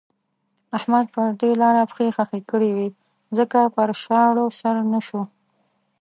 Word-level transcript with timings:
احمد 0.77 1.05
پر 1.13 1.27
دې 1.41 1.51
لاره 1.61 1.83
پښې 1.89 2.07
خښې 2.15 2.41
کړې 2.51 2.69
وې 2.75 2.87
ځکه 3.37 3.59
پر 3.75 3.89
شاړو 4.03 4.45
سر 4.59 4.75
نه 4.91 4.99
شو. 5.07 5.21